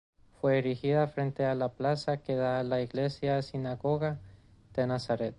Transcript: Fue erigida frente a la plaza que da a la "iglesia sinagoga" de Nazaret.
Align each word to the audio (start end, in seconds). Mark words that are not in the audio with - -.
Fue 0.41 0.57
erigida 0.57 1.05
frente 1.05 1.45
a 1.45 1.53
la 1.53 1.69
plaza 1.73 2.17
que 2.23 2.33
da 2.35 2.59
a 2.59 2.63
la 2.63 2.81
"iglesia 2.81 3.39
sinagoga" 3.43 4.19
de 4.73 4.87
Nazaret. 4.87 5.29